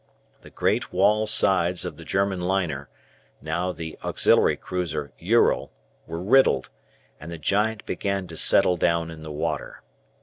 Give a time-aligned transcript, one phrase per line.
[0.41, 2.89] The great wall sides of the German liner,
[3.39, 5.71] now the auxiliary cruiser "Ural,"
[6.07, 6.71] were riddled,
[7.19, 9.83] and the giant began to settle down in the water.